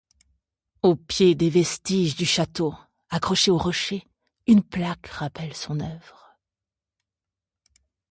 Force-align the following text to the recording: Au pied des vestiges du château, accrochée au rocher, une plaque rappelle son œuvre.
Au 0.81 0.95
pied 0.95 1.35
des 1.35 1.51
vestiges 1.51 2.15
du 2.15 2.25
château, 2.25 2.73
accrochée 3.11 3.51
au 3.51 3.59
rocher, 3.59 4.07
une 4.47 4.63
plaque 4.63 5.05
rappelle 5.05 5.53
son 5.55 5.79
œuvre. 5.79 6.39